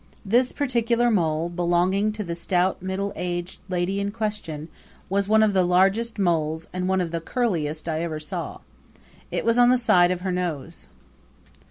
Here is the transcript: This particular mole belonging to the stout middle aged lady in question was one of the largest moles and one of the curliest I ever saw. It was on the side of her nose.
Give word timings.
This 0.25 0.51
particular 0.51 1.11
mole 1.11 1.47
belonging 1.47 2.11
to 2.13 2.23
the 2.23 2.33
stout 2.33 2.81
middle 2.81 3.13
aged 3.15 3.59
lady 3.69 3.99
in 3.99 4.09
question 4.09 4.67
was 5.09 5.27
one 5.27 5.43
of 5.43 5.53
the 5.53 5.63
largest 5.63 6.17
moles 6.17 6.65
and 6.73 6.87
one 6.87 7.01
of 7.01 7.11
the 7.11 7.21
curliest 7.21 7.87
I 7.87 8.01
ever 8.01 8.19
saw. 8.19 8.61
It 9.29 9.45
was 9.45 9.59
on 9.59 9.69
the 9.69 9.77
side 9.77 10.09
of 10.09 10.21
her 10.21 10.31
nose. 10.31 10.87